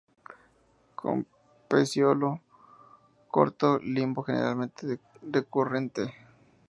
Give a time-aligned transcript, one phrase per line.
[0.95, 1.27] Con
[1.69, 2.41] pecíolo
[3.29, 6.15] corto, limbo generalmente decurrente.